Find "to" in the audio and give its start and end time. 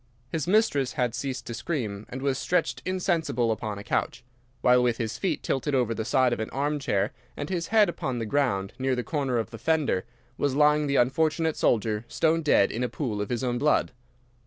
1.45-1.53